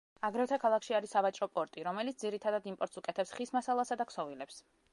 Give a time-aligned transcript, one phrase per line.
[0.27, 4.63] აგრეთვე ქალაქში არის სავაჭრო პორტი, რომელიც ძირითადად იმპორტს უკეთებს ხის მასალასა და ქსოვილებს.